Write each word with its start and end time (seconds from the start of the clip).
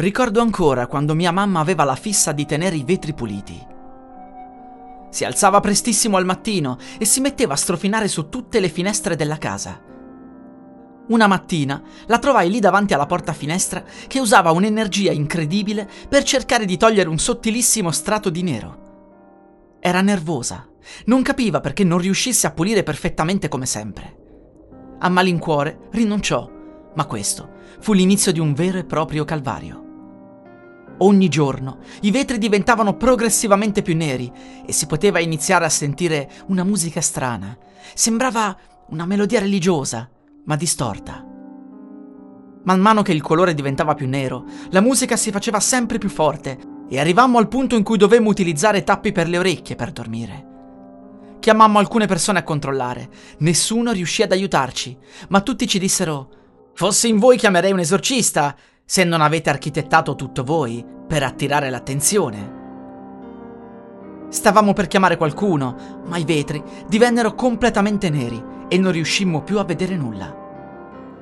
Ricordo 0.00 0.40
ancora 0.40 0.86
quando 0.86 1.14
mia 1.14 1.30
mamma 1.30 1.60
aveva 1.60 1.84
la 1.84 1.94
fissa 1.94 2.32
di 2.32 2.46
tenere 2.46 2.74
i 2.74 2.84
vetri 2.84 3.12
puliti. 3.12 3.66
Si 5.10 5.26
alzava 5.26 5.60
prestissimo 5.60 6.16
al 6.16 6.24
mattino 6.24 6.78
e 6.98 7.04
si 7.04 7.20
metteva 7.20 7.52
a 7.52 7.58
strofinare 7.58 8.08
su 8.08 8.30
tutte 8.30 8.60
le 8.60 8.70
finestre 8.70 9.14
della 9.14 9.36
casa. 9.36 9.78
Una 11.08 11.26
mattina 11.26 11.82
la 12.06 12.18
trovai 12.18 12.48
lì 12.48 12.60
davanti 12.60 12.94
alla 12.94 13.04
porta 13.04 13.34
finestra 13.34 13.84
che 14.06 14.20
usava 14.20 14.52
un'energia 14.52 15.12
incredibile 15.12 15.86
per 16.08 16.22
cercare 16.22 16.64
di 16.64 16.78
togliere 16.78 17.10
un 17.10 17.18
sottilissimo 17.18 17.90
strato 17.90 18.30
di 18.30 18.42
nero. 18.42 19.76
Era 19.80 20.00
nervosa, 20.00 20.66
non 21.06 21.20
capiva 21.20 21.60
perché 21.60 21.84
non 21.84 21.98
riuscisse 21.98 22.46
a 22.46 22.52
pulire 22.52 22.82
perfettamente 22.82 23.48
come 23.48 23.66
sempre. 23.66 24.16
A 24.98 25.10
malincuore 25.10 25.88
rinunciò, 25.90 26.50
ma 26.94 27.04
questo 27.04 27.50
fu 27.80 27.92
l'inizio 27.92 28.32
di 28.32 28.40
un 28.40 28.54
vero 28.54 28.78
e 28.78 28.84
proprio 28.84 29.26
calvario. 29.26 29.88
Ogni 31.02 31.28
giorno 31.28 31.78
i 32.02 32.10
vetri 32.10 32.36
diventavano 32.36 32.94
progressivamente 32.96 33.80
più 33.80 33.96
neri 33.96 34.30
e 34.66 34.72
si 34.72 34.86
poteva 34.86 35.18
iniziare 35.18 35.64
a 35.64 35.70
sentire 35.70 36.30
una 36.48 36.62
musica 36.62 37.00
strana. 37.00 37.56
Sembrava 37.94 38.56
una 38.88 39.06
melodia 39.06 39.40
religiosa, 39.40 40.10
ma 40.44 40.56
distorta. 40.56 41.24
Man 42.64 42.80
mano 42.80 43.00
che 43.00 43.12
il 43.12 43.22
colore 43.22 43.54
diventava 43.54 43.94
più 43.94 44.06
nero, 44.06 44.44
la 44.70 44.82
musica 44.82 45.16
si 45.16 45.30
faceva 45.30 45.58
sempre 45.58 45.96
più 45.96 46.10
forte 46.10 46.58
e 46.90 46.98
arrivammo 46.98 47.38
al 47.38 47.48
punto 47.48 47.76
in 47.76 47.82
cui 47.82 47.96
dovemmo 47.96 48.28
utilizzare 48.28 48.84
tappi 48.84 49.12
per 49.12 49.26
le 49.26 49.38
orecchie 49.38 49.76
per 49.76 49.92
dormire. 49.92 50.48
Chiamammo 51.40 51.78
alcune 51.78 52.04
persone 52.04 52.40
a 52.40 52.42
controllare, 52.42 53.08
nessuno 53.38 53.92
riuscì 53.92 54.20
ad 54.20 54.32
aiutarci, 54.32 54.98
ma 55.28 55.40
tutti 55.40 55.66
ci 55.66 55.78
dissero 55.78 56.28
Fossi 56.74 57.08
in 57.08 57.18
voi 57.18 57.36
chiamerei 57.36 57.72
un 57.72 57.80
esorcista, 57.80 58.56
se 58.90 59.04
non 59.04 59.20
avete 59.20 59.50
architettato 59.50 60.16
tutto 60.16 60.42
voi 60.42 60.84
per 61.06 61.22
attirare 61.22 61.70
l'attenzione. 61.70 62.58
Stavamo 64.28 64.72
per 64.72 64.88
chiamare 64.88 65.16
qualcuno, 65.16 66.00
ma 66.06 66.16
i 66.16 66.24
vetri 66.24 66.60
divennero 66.88 67.36
completamente 67.36 68.10
neri 68.10 68.42
e 68.66 68.78
non 68.78 68.90
riuscimmo 68.90 69.44
più 69.44 69.60
a 69.60 69.64
vedere 69.64 69.94
nulla. 69.94 70.36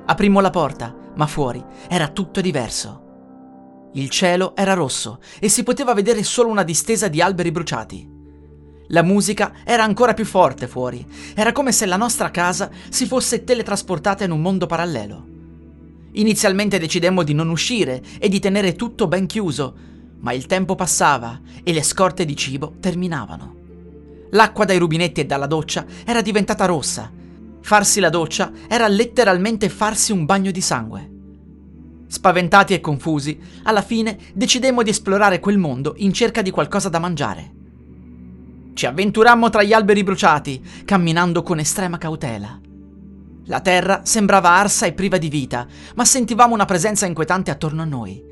Aprimmo 0.03 0.39
la 0.39 0.49
porta, 0.49 0.95
ma 1.13 1.27
fuori 1.27 1.63
era 1.87 2.07
tutto 2.07 2.41
diverso. 2.41 3.89
Il 3.93 4.09
cielo 4.09 4.55
era 4.55 4.73
rosso 4.73 5.19
e 5.39 5.47
si 5.47 5.61
poteva 5.61 5.93
vedere 5.93 6.23
solo 6.23 6.49
una 6.49 6.63
distesa 6.63 7.07
di 7.07 7.21
alberi 7.21 7.51
bruciati. 7.51 8.09
La 8.87 9.03
musica 9.03 9.57
era 9.63 9.83
ancora 9.83 10.15
più 10.15 10.25
forte 10.25 10.65
fuori, 10.65 11.05
era 11.35 11.51
come 11.51 11.71
se 11.71 11.85
la 11.85 11.97
nostra 11.97 12.31
casa 12.31 12.71
si 12.89 13.05
fosse 13.05 13.43
teletrasportata 13.43 14.23
in 14.23 14.31
un 14.31 14.41
mondo 14.41 14.65
parallelo. 14.65 15.28
Inizialmente 16.13 16.79
decidemmo 16.79 17.23
di 17.23 17.33
non 17.33 17.49
uscire 17.49 18.01
e 18.19 18.29
di 18.29 18.39
tenere 18.39 18.75
tutto 18.75 19.07
ben 19.07 19.27
chiuso, 19.27 19.75
ma 20.19 20.33
il 20.33 20.45
tempo 20.47 20.75
passava 20.75 21.39
e 21.63 21.71
le 21.71 21.83
scorte 21.83 22.25
di 22.25 22.35
cibo 22.35 22.75
terminavano. 22.79 23.55
L'acqua 24.31 24.65
dai 24.65 24.77
rubinetti 24.77 25.21
e 25.21 25.25
dalla 25.25 25.47
doccia 25.47 25.85
era 26.05 26.21
diventata 26.21 26.65
rossa. 26.65 27.11
Farsi 27.61 27.99
la 27.99 28.09
doccia 28.09 28.51
era 28.67 28.87
letteralmente 28.87 29.69
farsi 29.69 30.11
un 30.11 30.25
bagno 30.25 30.51
di 30.51 30.61
sangue. 30.61 31.09
Spaventati 32.07 32.73
e 32.73 32.81
confusi, 32.81 33.39
alla 33.63 33.81
fine 33.81 34.17
decidemmo 34.33 34.81
di 34.81 34.89
esplorare 34.89 35.39
quel 35.39 35.57
mondo 35.57 35.93
in 35.97 36.11
cerca 36.11 36.41
di 36.41 36.51
qualcosa 36.51 36.89
da 36.89 36.99
mangiare. 36.99 37.53
Ci 38.73 38.85
avventurammo 38.85 39.49
tra 39.49 39.61
gli 39.61 39.73
alberi 39.73 40.03
bruciati, 40.03 40.61
camminando 40.85 41.43
con 41.43 41.59
estrema 41.59 41.97
cautela. 41.97 42.59
La 43.49 43.61
terra 43.61 44.01
sembrava 44.03 44.51
arsa 44.51 44.85
e 44.85 44.93
priva 44.93 45.17
di 45.17 45.27
vita, 45.27 45.65
ma 45.95 46.05
sentivamo 46.05 46.53
una 46.53 46.65
presenza 46.65 47.07
inquietante 47.07 47.49
attorno 47.49 47.81
a 47.81 47.85
noi. 47.85 48.23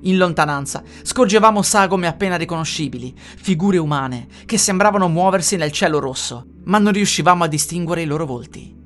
In 0.00 0.16
lontananza 0.16 0.82
scorgevamo 1.02 1.62
sagome 1.62 2.08
appena 2.08 2.34
riconoscibili, 2.34 3.14
figure 3.16 3.78
umane 3.78 4.26
che 4.46 4.58
sembravano 4.58 5.08
muoversi 5.08 5.54
nel 5.54 5.70
cielo 5.70 6.00
rosso, 6.00 6.46
ma 6.64 6.78
non 6.78 6.92
riuscivamo 6.92 7.44
a 7.44 7.46
distinguere 7.46 8.02
i 8.02 8.06
loro 8.06 8.26
volti. 8.26 8.76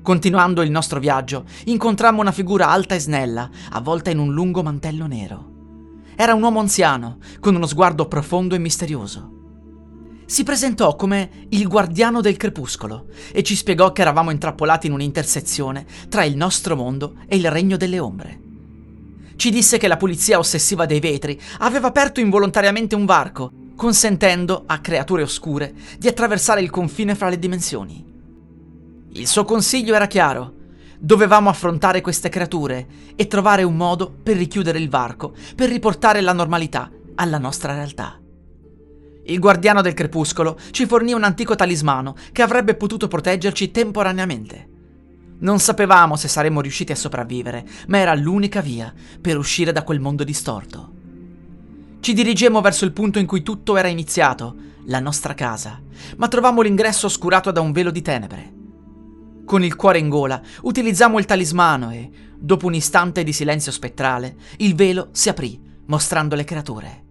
Continuando 0.00 0.62
il 0.62 0.70
nostro 0.70 1.00
viaggio, 1.00 1.44
incontrammo 1.64 2.22
una 2.22 2.32
figura 2.32 2.70
alta 2.70 2.94
e 2.94 2.98
snella, 2.98 3.50
avvolta 3.72 4.08
in 4.08 4.18
un 4.18 4.32
lungo 4.32 4.62
mantello 4.62 5.06
nero. 5.06 5.50
Era 6.16 6.32
un 6.32 6.42
uomo 6.42 6.60
anziano, 6.60 7.18
con 7.40 7.54
uno 7.54 7.66
sguardo 7.66 8.08
profondo 8.08 8.54
e 8.54 8.58
misterioso. 8.58 9.41
Si 10.24 10.44
presentò 10.44 10.96
come 10.96 11.46
il 11.50 11.68
guardiano 11.68 12.20
del 12.20 12.36
crepuscolo 12.36 13.06
e 13.32 13.42
ci 13.42 13.54
spiegò 13.54 13.92
che 13.92 14.00
eravamo 14.00 14.30
intrappolati 14.30 14.86
in 14.86 14.92
un'intersezione 14.92 15.84
tra 16.08 16.24
il 16.24 16.36
nostro 16.36 16.76
mondo 16.76 17.16
e 17.26 17.36
il 17.36 17.50
regno 17.50 17.76
delle 17.76 17.98
ombre. 17.98 18.40
Ci 19.36 19.50
disse 19.50 19.76
che 19.76 19.88
la 19.88 19.96
pulizia 19.96 20.38
ossessiva 20.38 20.86
dei 20.86 21.00
vetri 21.00 21.38
aveva 21.58 21.88
aperto 21.88 22.20
involontariamente 22.20 22.94
un 22.94 23.04
varco, 23.04 23.50
consentendo 23.74 24.62
a 24.66 24.78
creature 24.78 25.22
oscure 25.22 25.74
di 25.98 26.06
attraversare 26.06 26.62
il 26.62 26.70
confine 26.70 27.14
fra 27.14 27.28
le 27.28 27.38
dimensioni. 27.38 28.04
Il 29.14 29.26
suo 29.26 29.44
consiglio 29.44 29.94
era 29.94 30.06
chiaro. 30.06 30.60
Dovevamo 30.98 31.50
affrontare 31.50 32.00
queste 32.00 32.28
creature 32.28 32.86
e 33.16 33.26
trovare 33.26 33.64
un 33.64 33.76
modo 33.76 34.14
per 34.22 34.36
richiudere 34.36 34.78
il 34.78 34.88
varco, 34.88 35.34
per 35.56 35.68
riportare 35.68 36.20
la 36.20 36.32
normalità 36.32 36.88
alla 37.16 37.38
nostra 37.38 37.74
realtà. 37.74 38.21
Il 39.24 39.38
guardiano 39.38 39.82
del 39.82 39.94
crepuscolo 39.94 40.58
ci 40.72 40.86
fornì 40.86 41.12
un 41.12 41.22
antico 41.22 41.54
talismano 41.54 42.16
che 42.32 42.42
avrebbe 42.42 42.74
potuto 42.74 43.06
proteggerci 43.06 43.70
temporaneamente. 43.70 44.68
Non 45.38 45.60
sapevamo 45.60 46.16
se 46.16 46.28
saremmo 46.28 46.60
riusciti 46.60 46.92
a 46.92 46.96
sopravvivere, 46.96 47.64
ma 47.88 47.98
era 47.98 48.14
l'unica 48.14 48.60
via 48.60 48.92
per 49.20 49.38
uscire 49.38 49.70
da 49.70 49.84
quel 49.84 50.00
mondo 50.00 50.24
distorto. 50.24 50.92
Ci 52.00 52.14
dirigemmo 52.14 52.60
verso 52.60 52.84
il 52.84 52.92
punto 52.92 53.20
in 53.20 53.26
cui 53.26 53.42
tutto 53.42 53.76
era 53.76 53.88
iniziato, 53.88 54.56
la 54.86 54.98
nostra 54.98 55.34
casa, 55.34 55.80
ma 56.16 56.26
trovammo 56.26 56.60
l'ingresso 56.60 57.06
oscurato 57.06 57.52
da 57.52 57.60
un 57.60 57.70
velo 57.70 57.92
di 57.92 58.02
tenebre. 58.02 58.52
Con 59.44 59.62
il 59.62 59.76
cuore 59.76 59.98
in 59.98 60.08
gola, 60.08 60.40
utilizzammo 60.62 61.20
il 61.20 61.26
talismano 61.26 61.90
e, 61.90 62.10
dopo 62.36 62.66
un 62.66 62.74
istante 62.74 63.22
di 63.22 63.32
silenzio 63.32 63.70
spettrale, 63.70 64.34
il 64.58 64.74
velo 64.74 65.08
si 65.12 65.28
aprì, 65.28 65.60
mostrando 65.86 66.34
le 66.34 66.44
creature. 66.44 67.01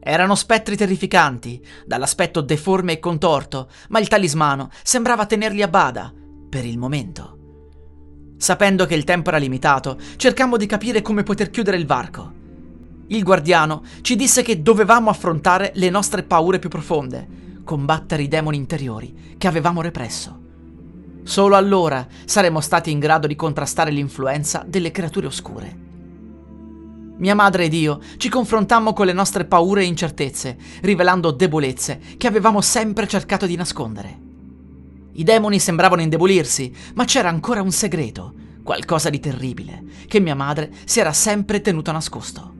Erano 0.00 0.34
spettri 0.34 0.76
terrificanti, 0.76 1.62
dall'aspetto 1.84 2.40
deforme 2.40 2.92
e 2.92 2.98
contorto, 2.98 3.68
ma 3.88 3.98
il 3.98 4.08
talismano 4.08 4.70
sembrava 4.82 5.26
tenerli 5.26 5.62
a 5.62 5.68
bada, 5.68 6.12
per 6.48 6.64
il 6.64 6.78
momento. 6.78 7.36
Sapendo 8.38 8.86
che 8.86 8.94
il 8.94 9.04
tempo 9.04 9.30
era 9.30 9.38
limitato, 9.38 9.98
cercammo 10.16 10.56
di 10.56 10.66
capire 10.66 11.02
come 11.02 11.24
poter 11.24 11.50
chiudere 11.50 11.76
il 11.76 11.86
varco. 11.86 12.32
Il 13.08 13.24
guardiano 13.24 13.82
ci 14.02 14.16
disse 14.16 14.42
che 14.42 14.62
dovevamo 14.62 15.10
affrontare 15.10 15.72
le 15.74 15.90
nostre 15.90 16.22
paure 16.22 16.58
più 16.58 16.68
profonde, 16.68 17.26
combattere 17.64 18.22
i 18.22 18.28
demoni 18.28 18.56
interiori 18.56 19.34
che 19.36 19.48
avevamo 19.48 19.82
represso. 19.82 20.40
Solo 21.24 21.56
allora 21.56 22.06
saremmo 22.24 22.60
stati 22.60 22.90
in 22.90 22.98
grado 22.98 23.26
di 23.26 23.34
contrastare 23.34 23.90
l'influenza 23.90 24.64
delle 24.66 24.90
creature 24.90 25.26
oscure. 25.26 25.87
Mia 27.18 27.34
madre 27.34 27.64
ed 27.64 27.74
io 27.74 28.00
ci 28.16 28.28
confrontammo 28.28 28.92
con 28.92 29.06
le 29.06 29.12
nostre 29.12 29.44
paure 29.44 29.82
e 29.82 29.86
incertezze, 29.86 30.56
rivelando 30.82 31.32
debolezze 31.32 32.00
che 32.16 32.28
avevamo 32.28 32.60
sempre 32.60 33.08
cercato 33.08 33.44
di 33.44 33.56
nascondere. 33.56 34.26
I 35.12 35.24
demoni 35.24 35.58
sembravano 35.58 36.00
indebolirsi, 36.00 36.72
ma 36.94 37.04
c'era 37.04 37.28
ancora 37.28 37.60
un 37.60 37.72
segreto, 37.72 38.32
qualcosa 38.62 39.10
di 39.10 39.18
terribile, 39.18 39.82
che 40.06 40.20
mia 40.20 40.36
madre 40.36 40.70
si 40.84 41.00
era 41.00 41.12
sempre 41.12 41.60
tenuto 41.60 41.90
nascosto. 41.90 42.54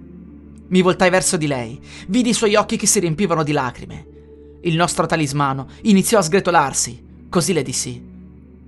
Mi 0.66 0.82
voltai 0.82 1.08
verso 1.08 1.36
di 1.36 1.46
lei, 1.46 1.80
vidi 2.08 2.30
i 2.30 2.34
suoi 2.34 2.56
occhi 2.56 2.76
che 2.76 2.86
si 2.86 2.98
riempivano 2.98 3.44
di 3.44 3.52
lacrime. 3.52 4.06
Il 4.62 4.74
nostro 4.74 5.06
talismano 5.06 5.68
iniziò 5.82 6.18
a 6.18 6.22
sgretolarsi, 6.22 7.26
così 7.28 7.52
le 7.52 7.62
dissi. 7.62 8.02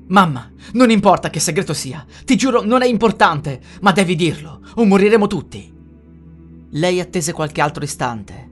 Mamma, 0.07 0.53
non 0.75 0.91
importa 0.91 1.31
che 1.31 1.41
segreto 1.41 1.75
sia, 1.75 2.07
ti 2.25 2.37
giuro 2.37 2.63
non 2.63 2.83
è 2.83 2.87
importante, 2.87 3.61
ma 3.81 3.91
devi 3.91 4.15
dirlo, 4.15 4.61
o 4.77 4.85
moriremo 4.85 5.27
tutti. 5.27 5.79
Lei 6.75 7.01
attese 7.01 7.33
qualche 7.33 7.61
altro 7.61 7.83
istante, 7.83 8.49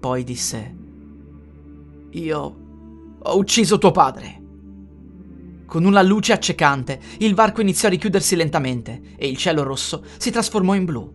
poi 0.00 0.24
disse, 0.24 0.74
Io 2.12 2.56
ho 3.18 3.36
ucciso 3.36 3.76
tuo 3.76 3.90
padre. 3.90 4.40
Con 5.66 5.84
una 5.84 6.00
luce 6.00 6.32
accecante, 6.32 6.98
il 7.18 7.34
varco 7.34 7.60
iniziò 7.60 7.88
a 7.88 7.90
richiudersi 7.90 8.36
lentamente 8.36 9.02
e 9.18 9.28
il 9.28 9.36
cielo 9.36 9.64
rosso 9.64 10.02
si 10.16 10.30
trasformò 10.30 10.72
in 10.72 10.86
blu. 10.86 11.12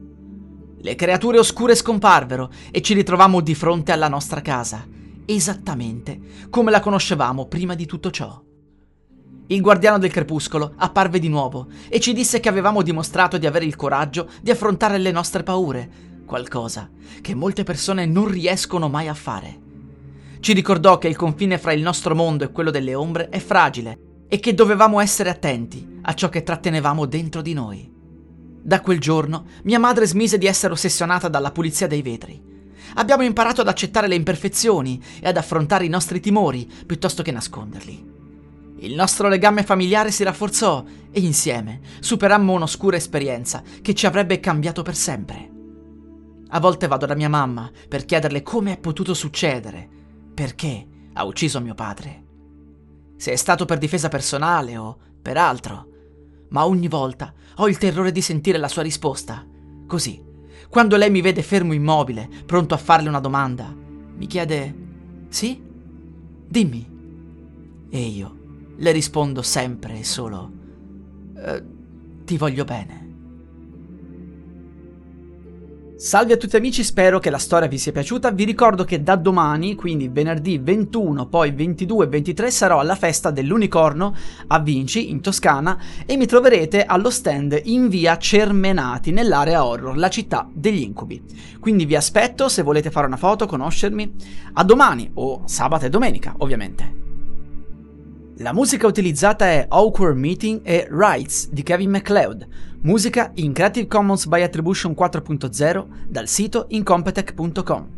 Le 0.79 0.93
creature 0.93 1.39
oscure 1.39 1.73
scomparvero 1.73 2.51
e 2.69 2.81
ci 2.83 2.93
ritrovammo 2.93 3.41
di 3.41 3.55
fronte 3.55 3.91
alla 3.91 4.07
nostra 4.07 4.41
casa, 4.41 4.85
esattamente 5.25 6.19
come 6.51 6.69
la 6.69 6.81
conoscevamo 6.81 7.47
prima 7.47 7.73
di 7.73 7.87
tutto 7.87 8.11
ciò. 8.11 8.39
Il 9.47 9.61
guardiano 9.61 9.97
del 9.97 10.11
crepuscolo 10.11 10.73
apparve 10.75 11.19
di 11.19 11.29
nuovo 11.29 11.67
e 11.89 11.99
ci 11.99 12.13
disse 12.13 12.39
che 12.39 12.49
avevamo 12.49 12.81
dimostrato 12.81 13.37
di 13.37 13.47
avere 13.47 13.65
il 13.65 13.75
coraggio 13.75 14.29
di 14.41 14.51
affrontare 14.51 14.97
le 14.97 15.11
nostre 15.11 15.41
paure, 15.41 15.89
qualcosa 16.27 16.91
che 17.21 17.33
molte 17.33 17.63
persone 17.63 18.05
non 18.05 18.27
riescono 18.27 18.87
mai 18.89 19.07
a 19.07 19.15
fare. 19.15 19.65
Ci 20.39 20.53
ricordò 20.53 20.99
che 20.99 21.07
il 21.07 21.15
confine 21.15 21.57
fra 21.57 21.71
il 21.71 21.81
nostro 21.81 22.13
mondo 22.13 22.43
e 22.43 22.51
quello 22.51 22.69
delle 22.69 22.93
ombre 22.93 23.29
è 23.29 23.39
fragile 23.39 23.97
e 24.27 24.39
che 24.39 24.53
dovevamo 24.53 24.99
essere 24.99 25.31
attenti 25.31 25.99
a 26.01 26.13
ciò 26.13 26.29
che 26.29 26.43
trattenevamo 26.43 27.05
dentro 27.05 27.41
di 27.41 27.53
noi. 27.53 27.91
Da 28.61 28.81
quel 28.81 28.99
giorno 28.99 29.45
mia 29.63 29.79
madre 29.79 30.05
smise 30.05 30.37
di 30.37 30.45
essere 30.45 30.73
ossessionata 30.73 31.27
dalla 31.27 31.51
pulizia 31.51 31.87
dei 31.87 32.03
vetri. 32.03 32.39
Abbiamo 32.95 33.23
imparato 33.23 33.61
ad 33.61 33.67
accettare 33.67 34.07
le 34.07 34.15
imperfezioni 34.15 35.01
e 35.19 35.27
ad 35.27 35.37
affrontare 35.37 35.85
i 35.85 35.89
nostri 35.89 36.19
timori 36.19 36.69
piuttosto 36.85 37.23
che 37.23 37.31
nasconderli. 37.31 38.15
Il 38.79 38.93
nostro 38.93 39.27
legame 39.27 39.63
familiare 39.63 40.11
si 40.11 40.23
rafforzò 40.23 40.83
e 41.11 41.19
insieme 41.19 41.79
superammo 41.99 42.53
un'oscura 42.53 42.95
esperienza 42.95 43.63
che 43.81 43.95
ci 43.95 44.05
avrebbe 44.05 44.39
cambiato 44.39 44.83
per 44.83 44.95
sempre. 44.95 45.56
A 46.49 46.59
volte 46.59 46.87
vado 46.87 47.05
da 47.05 47.15
mia 47.15 47.29
mamma 47.29 47.69
per 47.87 48.05
chiederle 48.05 48.41
come 48.41 48.73
è 48.73 48.79
potuto 48.79 49.13
succedere, 49.13 49.87
perché 50.33 50.87
ha 51.13 51.25
ucciso 51.25 51.59
mio 51.59 51.73
padre. 51.73 52.25
Se 53.17 53.31
è 53.31 53.35
stato 53.35 53.65
per 53.65 53.77
difesa 53.77 54.07
personale 54.07 54.77
o 54.77 54.97
per 55.21 55.37
altro, 55.37 55.87
ma 56.49 56.65
ogni 56.65 56.87
volta 56.87 57.33
ho 57.55 57.67
il 57.67 57.77
terrore 57.77 58.11
di 58.11 58.21
sentire 58.21 58.57
la 58.57 58.67
sua 58.67 58.83
risposta. 58.83 59.45
Così, 59.85 60.23
quando 60.69 60.95
lei 60.95 61.09
mi 61.09 61.21
vede 61.21 61.41
fermo 61.41 61.73
immobile, 61.73 62.29
pronto 62.45 62.73
a 62.73 62.77
farle 62.77 63.09
una 63.09 63.19
domanda, 63.19 63.73
mi 63.73 64.27
chiede: 64.27 64.75
Sì? 65.29 65.61
Dimmi. 66.47 66.95
E 67.89 67.99
io 67.99 68.35
le 68.77 68.91
rispondo 68.91 69.41
sempre 69.41 69.99
e 69.99 70.03
solo 70.03 70.51
eh, 71.35 71.63
ti 72.23 72.37
voglio 72.37 72.63
bene. 72.63 73.06
Salve 75.97 76.33
a 76.33 76.37
tutti 76.37 76.55
amici, 76.55 76.83
spero 76.83 77.17
che 77.17 77.31
la 77.31 77.39
storia 77.39 77.67
vi 77.67 77.79
sia 77.79 77.91
piaciuta. 77.91 78.29
Vi 78.29 78.43
ricordo 78.43 78.83
che 78.83 79.01
da 79.01 79.15
domani, 79.15 79.73
quindi 79.73 80.09
venerdì 80.09 80.59
21, 80.59 81.25
poi 81.25 81.49
22 81.49 82.05
e 82.05 82.07
23, 82.07 82.51
sarò 82.51 82.79
alla 82.79 82.93
festa 82.93 83.31
dell'Unicorno 83.31 84.15
a 84.45 84.59
Vinci, 84.59 85.09
in 85.09 85.21
Toscana, 85.21 85.75
e 86.05 86.15
mi 86.15 86.27
troverete 86.27 86.83
allo 86.83 87.09
stand 87.09 87.59
in 87.63 87.89
via 87.89 88.15
Cermenati, 88.19 89.09
nell'area 89.09 89.65
horror, 89.65 89.97
la 89.97 90.09
città 90.09 90.47
degli 90.53 90.83
incubi. 90.83 91.19
Quindi 91.59 91.85
vi 91.85 91.95
aspetto 91.95 92.47
se 92.47 92.61
volete 92.61 92.91
fare 92.91 93.07
una 93.07 93.17
foto, 93.17 93.47
conoscermi. 93.47 94.13
A 94.53 94.63
domani, 94.63 95.09
o 95.15 95.41
sabato 95.45 95.87
e 95.87 95.89
domenica, 95.89 96.35
ovviamente. 96.37 97.06
La 98.39 98.53
musica 98.53 98.85
utilizzata 98.85 99.45
è 99.45 99.65
Awkward 99.67 100.15
Meeting 100.15 100.61
e 100.63 100.87
Rights 100.91 101.49
di 101.49 101.63
Kevin 101.63 101.89
MacLeod, 101.89 102.47
musica 102.81 103.31
in 103.35 103.51
Creative 103.51 103.87
Commons 103.87 104.27
by 104.27 104.43
Attribution 104.43 104.93
4.0 104.95 105.87
dal 106.07 106.27
sito 106.27 106.67
incompetech.com. 106.69 107.95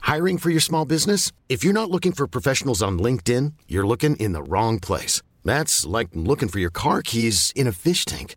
Hiring 0.00 0.38
for 0.38 0.50
your 0.50 0.62
small 0.62 0.86
business? 0.86 1.32
If 1.48 1.62
you're 1.62 1.78
not 1.78 1.90
looking 1.90 2.12
for 2.12 2.26
professionals 2.26 2.80
on 2.80 2.98
LinkedIn, 2.98 3.52
you're 3.68 3.86
looking 3.86 4.16
in 4.16 4.32
the 4.32 4.42
wrong 4.42 4.78
place. 4.78 5.20
That's 5.44 5.84
like 5.84 6.08
looking 6.14 6.48
for 6.48 6.60
your 6.60 6.72
car 6.72 7.02
keys 7.02 7.52
in 7.54 7.66
a 7.66 7.72
fish 7.72 8.06
tank. 8.06 8.36